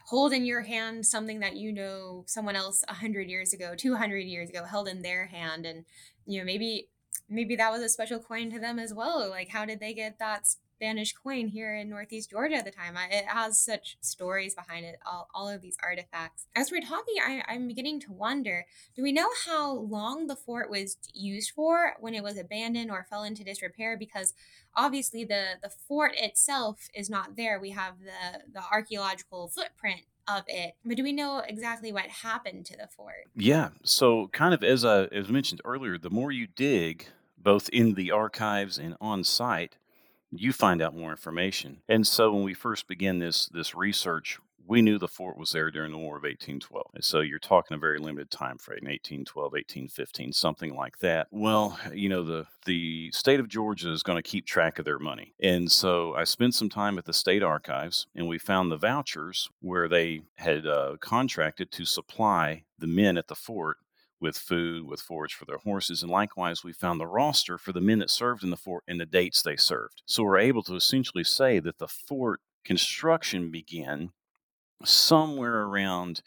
hold 0.07 0.33
in 0.33 0.45
your 0.45 0.61
hand 0.61 1.05
something 1.05 1.39
that 1.39 1.55
you 1.55 1.71
know 1.71 2.23
someone 2.27 2.55
else 2.55 2.83
100 2.87 3.29
years 3.29 3.53
ago 3.53 3.73
200 3.75 4.17
years 4.19 4.49
ago 4.49 4.63
held 4.65 4.87
in 4.87 5.01
their 5.01 5.27
hand 5.27 5.65
and 5.65 5.85
you 6.25 6.39
know 6.39 6.45
maybe 6.45 6.89
maybe 7.29 7.55
that 7.55 7.71
was 7.71 7.81
a 7.81 7.89
special 7.89 8.19
coin 8.19 8.51
to 8.51 8.59
them 8.59 8.77
as 8.77 8.93
well. 8.93 9.29
Like 9.29 9.49
how 9.49 9.65
did 9.65 9.79
they 9.79 9.93
get 9.93 10.19
that 10.19 10.47
Spanish 10.81 11.13
coin 11.13 11.47
here 11.47 11.75
in 11.75 11.89
Northeast 11.89 12.31
Georgia 12.31 12.55
at 12.55 12.65
the 12.65 12.71
time. 12.71 12.97
It 13.11 13.25
has 13.25 13.59
such 13.59 13.97
stories 14.01 14.55
behind 14.55 14.83
it, 14.83 14.97
all, 15.05 15.27
all 15.31 15.47
of 15.47 15.61
these 15.61 15.77
artifacts. 15.83 16.47
As 16.55 16.71
we're 16.71 16.81
talking, 16.81 17.13
I, 17.23 17.43
I'm 17.47 17.67
beginning 17.67 17.99
to 18.01 18.11
wonder 18.11 18.65
do 18.95 19.03
we 19.03 19.11
know 19.11 19.29
how 19.45 19.73
long 19.73 20.25
the 20.25 20.35
fort 20.35 20.71
was 20.71 20.97
used 21.13 21.51
for 21.51 21.93
when 21.99 22.15
it 22.15 22.23
was 22.23 22.35
abandoned 22.35 22.89
or 22.89 23.05
fell 23.07 23.23
into 23.23 23.43
disrepair? 23.43 23.95
Because 23.95 24.33
obviously 24.75 25.23
the, 25.23 25.59
the 25.61 25.69
fort 25.69 26.13
itself 26.15 26.87
is 26.95 27.11
not 27.11 27.35
there. 27.35 27.59
We 27.59 27.69
have 27.71 27.99
the, 27.99 28.39
the 28.51 28.63
archaeological 28.71 29.49
footprint 29.49 30.01
of 30.27 30.45
it. 30.47 30.73
But 30.83 30.97
do 30.97 31.03
we 31.03 31.13
know 31.13 31.43
exactly 31.47 31.93
what 31.93 32.07
happened 32.07 32.65
to 32.65 32.77
the 32.77 32.87
fort? 32.87 33.27
Yeah. 33.35 33.69
So, 33.83 34.29
kind 34.29 34.51
of 34.51 34.63
as 34.63 34.83
I 34.83 35.03
as 35.03 35.29
mentioned 35.29 35.61
earlier, 35.63 35.99
the 35.99 36.09
more 36.09 36.31
you 36.31 36.47
dig, 36.47 37.05
both 37.37 37.69
in 37.69 37.93
the 37.93 38.09
archives 38.09 38.79
and 38.79 38.95
on 38.99 39.23
site, 39.23 39.77
you 40.31 40.53
find 40.53 40.81
out 40.81 40.95
more 40.95 41.11
information. 41.11 41.81
And 41.89 42.07
so 42.07 42.33
when 42.33 42.43
we 42.43 42.53
first 42.53 42.87
began 42.87 43.19
this 43.19 43.47
this 43.47 43.75
research, 43.75 44.39
we 44.67 44.81
knew 44.81 44.97
the 44.97 45.07
fort 45.07 45.37
was 45.37 45.51
there 45.51 45.71
during 45.71 45.91
the 45.91 45.97
War 45.97 46.17
of 46.17 46.23
1812. 46.23 46.91
And 46.93 47.03
so 47.03 47.19
you're 47.19 47.39
talking 47.39 47.75
a 47.75 47.79
very 47.79 47.99
limited 47.99 48.31
time 48.31 48.57
frame, 48.57 48.85
1812, 48.85 49.51
1815, 49.51 50.33
something 50.33 50.75
like 50.75 50.99
that. 50.99 51.27
Well, 51.31 51.77
you 51.93 52.09
know, 52.09 52.23
the 52.23 52.47
the 52.65 53.11
state 53.11 53.39
of 53.39 53.49
Georgia 53.49 53.91
is 53.91 54.03
going 54.03 54.21
to 54.21 54.29
keep 54.29 54.45
track 54.45 54.79
of 54.79 54.85
their 54.85 54.99
money. 54.99 55.33
And 55.41 55.71
so 55.71 56.13
I 56.15 56.23
spent 56.23 56.55
some 56.55 56.69
time 56.69 56.97
at 56.97 57.05
the 57.05 57.13
state 57.13 57.43
archives 57.43 58.07
and 58.15 58.27
we 58.27 58.37
found 58.37 58.71
the 58.71 58.77
vouchers 58.77 59.49
where 59.59 59.87
they 59.87 60.21
had 60.35 60.65
uh, 60.65 60.97
contracted 60.99 61.71
to 61.71 61.85
supply 61.85 62.63
the 62.77 62.87
men 62.87 63.17
at 63.17 63.27
the 63.27 63.35
fort 63.35 63.77
with 64.21 64.37
food, 64.37 64.85
with 64.85 65.01
forage 65.01 65.33
for 65.33 65.45
their 65.45 65.57
horses. 65.57 66.03
And 66.03 66.11
likewise, 66.11 66.63
we 66.63 66.71
found 66.71 66.99
the 66.99 67.07
roster 67.07 67.57
for 67.57 67.73
the 67.73 67.81
men 67.81 67.99
that 67.99 68.09
served 68.09 68.43
in 68.43 68.51
the 68.51 68.57
fort 68.57 68.83
and 68.87 68.99
the 68.99 69.05
dates 69.05 69.41
they 69.41 69.55
served. 69.55 70.03
So 70.05 70.23
we're 70.23 70.37
able 70.37 70.63
to 70.63 70.75
essentially 70.75 71.23
say 71.23 71.59
that 71.59 71.79
the 71.79 71.87
fort 71.87 72.39
construction 72.63 73.51
began 73.51 74.11
somewhere 74.85 75.63
around 75.63 76.21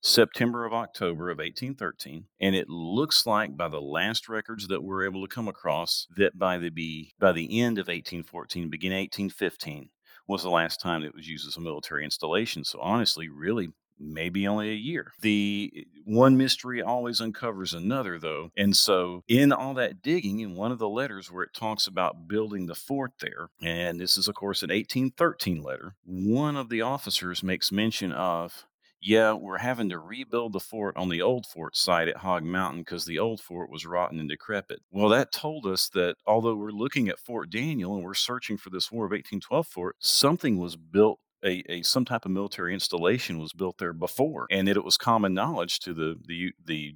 September 0.00 0.64
of 0.64 0.72
October 0.72 1.30
of 1.30 1.38
1813. 1.38 2.26
And 2.40 2.54
it 2.54 2.68
looks 2.68 3.26
like 3.26 3.56
by 3.56 3.68
the 3.68 3.80
last 3.80 4.28
records 4.28 4.68
that 4.68 4.84
we're 4.84 5.04
able 5.04 5.26
to 5.26 5.34
come 5.34 5.48
across 5.48 6.06
that 6.16 6.38
by 6.38 6.58
the 6.58 6.70
be 6.70 7.14
by 7.18 7.32
the 7.32 7.60
end 7.60 7.78
of 7.78 7.88
1814, 7.88 8.70
beginning 8.70 8.98
1815, 8.98 9.90
was 10.26 10.42
the 10.42 10.50
last 10.50 10.80
time 10.80 11.02
it 11.02 11.14
was 11.14 11.28
used 11.28 11.48
as 11.48 11.56
a 11.56 11.60
military 11.60 12.04
installation. 12.04 12.62
So 12.62 12.78
honestly, 12.80 13.28
really 13.28 13.70
maybe 13.98 14.46
only 14.46 14.70
a 14.70 14.74
year. 14.74 15.12
The 15.20 15.72
eh, 15.76 15.82
one 16.04 16.36
mystery 16.36 16.82
always 16.82 17.20
uncovers 17.20 17.74
another, 17.74 18.18
though. 18.18 18.50
And 18.56 18.76
so, 18.76 19.22
in 19.28 19.52
all 19.52 19.74
that 19.74 20.02
digging, 20.02 20.40
in 20.40 20.54
one 20.54 20.72
of 20.72 20.78
the 20.78 20.88
letters 20.88 21.30
where 21.30 21.44
it 21.44 21.54
talks 21.54 21.86
about 21.86 22.28
building 22.28 22.66
the 22.66 22.74
fort 22.74 23.12
there, 23.20 23.48
and 23.62 24.00
this 24.00 24.16
is, 24.16 24.28
of 24.28 24.34
course, 24.34 24.62
an 24.62 24.70
1813 24.70 25.62
letter, 25.62 25.94
one 26.04 26.56
of 26.56 26.68
the 26.68 26.82
officers 26.82 27.42
makes 27.42 27.70
mention 27.72 28.12
of 28.12 28.66
yeah, 29.00 29.32
we're 29.32 29.58
having 29.58 29.88
to 29.90 29.98
rebuild 29.98 30.52
the 30.52 30.60
fort 30.60 30.96
on 30.96 31.08
the 31.08 31.22
old 31.22 31.46
fort 31.46 31.76
site 31.76 32.08
at 32.08 32.18
Hog 32.18 32.42
Mountain 32.42 32.80
because 32.80 33.04
the 33.04 33.18
old 33.18 33.40
fort 33.40 33.70
was 33.70 33.86
rotten 33.86 34.18
and 34.18 34.28
decrepit. 34.28 34.80
Well, 34.90 35.08
that 35.10 35.32
told 35.32 35.66
us 35.66 35.88
that 35.90 36.16
although 36.26 36.56
we're 36.56 36.70
looking 36.70 37.08
at 37.08 37.20
Fort 37.20 37.50
Daniel 37.50 37.94
and 37.94 38.04
we're 38.04 38.14
searching 38.14 38.56
for 38.56 38.70
this 38.70 38.90
War 38.90 39.04
of 39.04 39.10
1812 39.10 39.66
fort, 39.66 39.96
something 40.00 40.58
was 40.58 40.76
built 40.76 41.20
a, 41.44 41.62
a 41.68 41.82
some 41.82 42.04
type 42.04 42.24
of 42.24 42.30
military 42.30 42.74
installation 42.74 43.38
was 43.38 43.52
built 43.52 43.78
there 43.78 43.92
before, 43.92 44.46
and 44.50 44.68
that 44.68 44.76
it 44.76 44.84
was 44.84 44.96
common 44.96 45.34
knowledge 45.34 45.80
to 45.80 45.92
the 45.92 46.16
the 46.26 46.52
the 46.64 46.94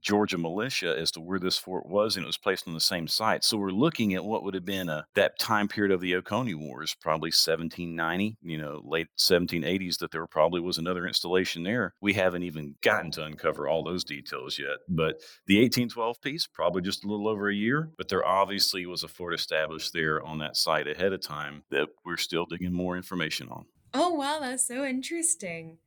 Georgia 0.00 0.38
militia 0.38 0.96
as 0.98 1.10
to 1.12 1.20
where 1.20 1.38
this 1.38 1.58
fort 1.58 1.86
was, 1.86 2.16
and 2.16 2.24
it 2.24 2.26
was 2.26 2.38
placed 2.38 2.66
on 2.66 2.74
the 2.74 2.80
same 2.80 3.08
site. 3.08 3.44
So 3.44 3.56
we're 3.56 3.70
looking 3.70 4.14
at 4.14 4.24
what 4.24 4.42
would 4.42 4.54
have 4.54 4.64
been 4.64 4.88
a 4.88 5.04
that 5.14 5.38
time 5.38 5.68
period 5.68 5.92
of 5.92 6.00
the 6.00 6.14
Oconee 6.16 6.54
Wars, 6.54 6.94
probably 7.00 7.28
1790, 7.28 8.36
you 8.42 8.58
know, 8.58 8.80
late 8.84 9.08
1780s. 9.18 9.98
That 9.98 10.10
there 10.10 10.26
probably 10.26 10.60
was 10.60 10.78
another 10.78 11.06
installation 11.06 11.62
there. 11.62 11.94
We 12.00 12.14
haven't 12.14 12.42
even 12.44 12.76
gotten 12.82 13.10
to 13.12 13.24
uncover 13.24 13.68
all 13.68 13.84
those 13.84 14.04
details 14.04 14.58
yet. 14.58 14.78
But 14.88 15.20
the 15.46 15.60
1812 15.60 16.20
piece, 16.20 16.46
probably 16.46 16.82
just 16.82 17.04
a 17.04 17.08
little 17.08 17.28
over 17.28 17.48
a 17.48 17.54
year. 17.54 17.90
But 17.96 18.08
there 18.08 18.26
obviously 18.26 18.86
was 18.86 19.02
a 19.02 19.08
fort 19.08 19.34
established 19.34 19.92
there 19.92 20.22
on 20.24 20.38
that 20.38 20.56
site 20.56 20.88
ahead 20.88 21.12
of 21.12 21.20
time 21.20 21.64
that 21.70 21.88
we're 22.04 22.16
still 22.16 22.46
digging 22.46 22.72
more 22.72 22.96
information 22.96 23.48
on. 23.48 23.64
Oh, 23.94 24.14
wow, 24.14 24.38
that's 24.40 24.66
so 24.66 24.84
interesting. 24.84 25.78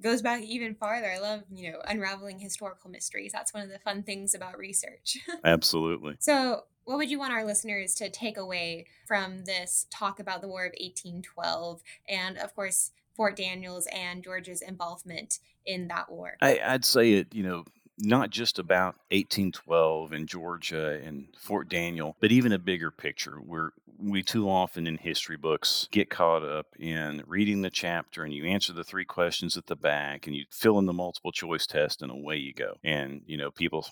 Goes 0.00 0.22
back 0.22 0.42
even 0.42 0.74
farther. 0.74 1.10
I 1.10 1.18
love, 1.18 1.42
you 1.52 1.72
know, 1.72 1.78
unraveling 1.86 2.38
historical 2.38 2.90
mysteries. 2.90 3.32
That's 3.32 3.52
one 3.52 3.64
of 3.64 3.68
the 3.68 3.80
fun 3.80 4.02
things 4.02 4.34
about 4.34 4.56
research. 4.56 5.18
Absolutely. 5.44 6.16
So, 6.20 6.64
what 6.84 6.98
would 6.98 7.10
you 7.10 7.18
want 7.18 7.32
our 7.32 7.44
listeners 7.44 7.94
to 7.96 8.08
take 8.08 8.38
away 8.38 8.86
from 9.06 9.44
this 9.44 9.86
talk 9.90 10.20
about 10.20 10.40
the 10.40 10.48
War 10.48 10.64
of 10.64 10.72
1812 10.78 11.82
and, 12.08 12.38
of 12.38 12.54
course, 12.54 12.92
Fort 13.14 13.36
Daniels 13.36 13.88
and 13.92 14.22
Georgia's 14.22 14.62
involvement 14.62 15.40
in 15.66 15.88
that 15.88 16.10
war? 16.10 16.36
I, 16.40 16.60
I'd 16.64 16.84
say 16.84 17.14
it, 17.14 17.34
you 17.34 17.42
know, 17.42 17.64
not 17.98 18.30
just 18.30 18.58
about 18.58 18.96
1812 19.10 20.12
and 20.12 20.28
Georgia 20.28 21.00
and 21.04 21.28
Fort 21.36 21.68
Daniel, 21.68 22.16
but 22.20 22.32
even 22.32 22.52
a 22.52 22.58
bigger 22.58 22.90
picture 22.90 23.36
where 23.36 23.72
we 24.00 24.22
too 24.22 24.48
often 24.48 24.86
in 24.86 24.96
history 24.96 25.36
books 25.36 25.88
get 25.90 26.08
caught 26.08 26.44
up 26.44 26.66
in 26.78 27.22
reading 27.26 27.62
the 27.62 27.70
chapter 27.70 28.22
and 28.22 28.32
you 28.32 28.44
answer 28.44 28.72
the 28.72 28.84
three 28.84 29.04
questions 29.04 29.56
at 29.56 29.66
the 29.66 29.74
back 29.74 30.26
and 30.26 30.36
you 30.36 30.44
fill 30.50 30.78
in 30.78 30.86
the 30.86 30.92
multiple 30.92 31.32
choice 31.32 31.66
test 31.66 32.00
and 32.00 32.10
away 32.10 32.36
you 32.36 32.54
go. 32.54 32.74
And, 32.84 33.22
you 33.26 33.36
know, 33.36 33.50
people, 33.50 33.86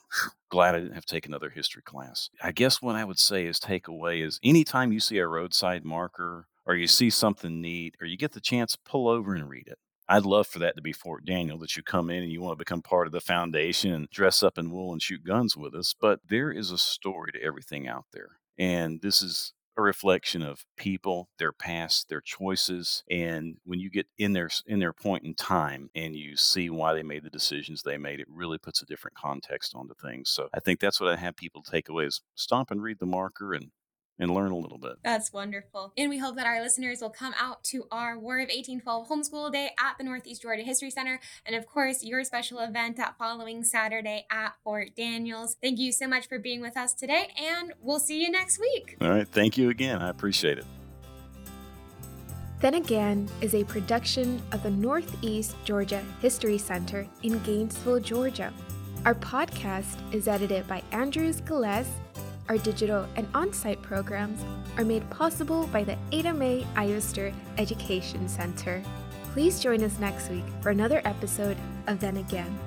glad 0.49 0.75
I 0.75 0.81
didn't 0.81 0.95
have 0.95 1.07
to 1.07 1.15
take 1.15 1.27
another 1.27 1.51
history 1.51 1.83
class. 1.83 2.31
I 2.41 2.53
guess 2.53 2.81
what 2.81 2.95
I 2.95 3.05
would 3.05 3.19
say 3.19 3.47
is 3.47 3.59
take 3.59 3.89
away 3.89 4.21
is 4.21 4.39
anytime 4.45 4.93
you 4.93 5.01
see 5.01 5.19
a 5.19 5.27
roadside 5.27 5.85
marker 5.85 6.47
or 6.65 6.75
you 6.75 6.87
see 6.87 7.11
something 7.11 7.61
neat 7.61 7.97
or 8.01 8.07
you 8.07 8.17
get 8.17 8.33
the 8.33 8.41
chance, 8.41 8.77
pull 8.77 9.09
over 9.09 9.35
and 9.35 9.49
read 9.49 9.67
it. 9.67 9.79
I'd 10.09 10.25
love 10.25 10.47
for 10.47 10.61
that 10.61 10.77
to 10.77 10.83
be 10.83 10.93
Fort 10.93 11.25
Daniel, 11.25 11.59
that 11.59 11.77
you 11.77 11.83
come 11.83 12.11
in 12.11 12.23
and 12.23 12.31
you 12.31 12.41
want 12.41 12.53
to 12.53 12.65
become 12.65 12.83
part 12.83 13.07
of 13.07 13.13
the 13.13 13.21
foundation 13.21 13.93
and 13.93 14.09
dress 14.11 14.43
up 14.43 14.57
in 14.57 14.71
wool 14.71 14.93
and 14.93 15.03
shoot 15.03 15.25
guns 15.25 15.57
with 15.57 15.75
us. 15.75 15.95
But 15.99 16.21
there 16.29 16.51
is 16.51 16.71
a 16.71 16.79
story 16.79 17.33
to 17.33 17.43
everything 17.43 17.89
out 17.89 18.05
there. 18.13 18.39
And 18.59 19.03
this 19.03 19.21
is 19.21 19.53
a 19.77 19.83
reflection 19.83 20.43
of 20.43 20.65
people, 20.77 21.29
their 21.39 21.53
past, 21.53 22.09
their 22.09 22.21
choices, 22.21 23.03
and 23.11 23.57
when 23.65 23.79
you 23.79 23.91
get 23.91 24.07
in 24.17 24.33
their 24.33 24.49
in 24.67 24.79
their 24.79 24.93
point 24.93 25.25
in 25.25 25.35
time 25.35 25.91
and 25.95 26.17
you 26.17 26.37
see 26.37 26.71
why 26.71 26.95
they 26.95 27.03
made 27.03 27.25
the 27.25 27.31
decisions 27.31 27.83
they 27.83 27.99
made, 27.99 28.21
it 28.21 28.27
really 28.31 28.59
puts 28.59 28.81
a 28.81 28.87
different 28.87 29.17
context 29.17 29.75
onto 29.75 29.95
things. 29.95 30.31
So 30.31 30.49
I 30.55 30.61
think 30.61 30.81
that's 30.81 31.01
what 31.01 31.11
I 31.11 31.17
have 31.17 31.37
people 31.37 31.63
take 31.63 31.89
away 31.89 32.05
is 32.05 32.23
stop 32.35 32.71
and 32.71 32.83
read 32.83 32.99
the 33.01 33.07
marker 33.07 33.53
and 33.53 33.71
and 34.19 34.31
learn 34.31 34.51
a 34.51 34.57
little 34.57 34.79
bit. 34.79 34.93
That's 35.05 35.33
wonderful. 35.33 35.93
And 35.97 36.09
we 36.09 36.19
hope 36.19 36.37
that 36.37 36.47
our 36.47 36.61
listeners 36.61 37.01
will 37.01 37.11
come 37.11 37.35
out 37.39 37.65
to 37.65 37.85
our 37.91 38.19
War 38.19 38.39
of 38.39 38.49
1812 38.49 39.09
Homeschool 39.09 39.53
Day 39.53 39.71
at 39.79 39.99
the 39.99 40.05
Northeast 40.05 40.43
Georgia 40.43 40.63
History 40.63 40.91
Center. 40.91 41.21
And 41.45 41.55
of 41.55 41.67
course, 41.67 42.03
your 42.03 42.25
special 42.25 42.59
event 42.61 42.97
that 42.97 43.17
following 43.19 43.65
Saturday 43.65 44.27
at 44.31 44.55
Fort 44.65 44.91
Daniels. 44.97 45.57
Thank 45.63 45.79
you 45.79 45.93
so 45.93 46.07
much 46.07 46.29
for 46.29 46.39
being 46.39 46.61
with 46.61 46.77
us 46.77 46.95
today, 46.95 47.29
and 47.37 47.73
we'll 47.81 48.01
see 48.01 48.23
you 48.23 48.31
next 48.31 48.59
week. 48.59 48.97
All 49.01 49.11
right. 49.11 49.29
Thank 49.29 49.59
you 49.59 49.71
again. 49.71 50.01
I 50.01 50.09
appreciate 50.09 50.59
it. 50.59 50.65
Then 52.61 52.75
Again 52.75 53.29
is 53.43 53.55
a 53.55 53.65
production 53.65 54.41
of 54.53 54.63
the 54.63 54.71
Northeast 54.71 55.55
Georgia 55.65 56.03
History 56.21 56.57
Center 56.57 57.07
in 57.23 57.39
Gainesville, 57.41 58.01
Georgia. 58.01 58.53
Our 59.05 59.15
podcast 59.15 60.15
is 60.15 60.27
edited 60.27 60.67
by 60.67 60.83
Andrews 60.91 61.41
Gillespie 61.43 61.93
our 62.49 62.59
digital 62.59 63.07
and 63.17 63.27
on 63.35 63.53
site 63.53 63.81
programs 63.83 64.45
are 64.77 64.85
made 64.85 65.09
possible 65.11 65.67
by 65.69 65.85
the 65.85 65.97
Ada 66.13 66.33
Mae 66.33 66.67
Ivester 66.75 67.33
Education 67.59 68.29
Center. 68.29 68.83
Please 69.33 69.61
join 69.61 69.83
us 69.83 69.99
next 69.99 70.31
week 70.31 70.45
for 70.61 70.71
another 70.71 71.03
episode 71.05 71.57
of 71.87 72.01
Then 72.01 72.17
Again. 72.17 72.59